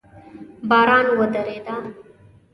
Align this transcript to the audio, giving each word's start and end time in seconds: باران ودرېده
باران 0.69 1.05
ودرېده 1.19 1.75